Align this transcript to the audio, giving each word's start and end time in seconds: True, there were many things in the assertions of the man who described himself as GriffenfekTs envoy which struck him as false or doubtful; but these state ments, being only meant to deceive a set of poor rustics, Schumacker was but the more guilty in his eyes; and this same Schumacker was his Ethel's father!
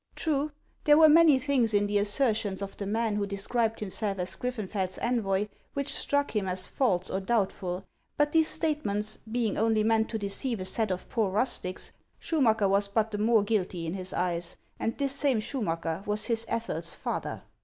True, 0.15 0.51
there 0.83 0.97
were 0.97 1.07
many 1.07 1.37
things 1.37 1.75
in 1.75 1.85
the 1.85 1.99
assertions 1.99 2.63
of 2.63 2.75
the 2.75 2.87
man 2.87 3.15
who 3.17 3.27
described 3.27 3.79
himself 3.79 4.17
as 4.17 4.35
GriffenfekTs 4.35 4.97
envoy 4.99 5.47
which 5.75 5.93
struck 5.93 6.35
him 6.35 6.47
as 6.47 6.67
false 6.67 7.11
or 7.11 7.19
doubtful; 7.19 7.85
but 8.17 8.31
these 8.31 8.47
state 8.47 8.83
ments, 8.83 9.19
being 9.31 9.59
only 9.59 9.83
meant 9.83 10.09
to 10.09 10.17
deceive 10.17 10.59
a 10.59 10.65
set 10.65 10.89
of 10.89 11.07
poor 11.07 11.29
rustics, 11.29 11.91
Schumacker 12.19 12.67
was 12.67 12.87
but 12.87 13.11
the 13.11 13.19
more 13.19 13.43
guilty 13.43 13.85
in 13.85 13.93
his 13.93 14.11
eyes; 14.11 14.57
and 14.79 14.97
this 14.97 15.13
same 15.13 15.39
Schumacker 15.39 16.03
was 16.07 16.25
his 16.25 16.45
Ethel's 16.49 16.95
father! 16.95 17.43